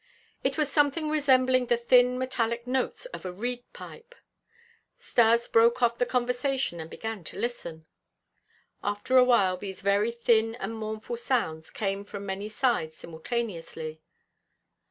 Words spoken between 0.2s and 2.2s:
It was something resembling the thin,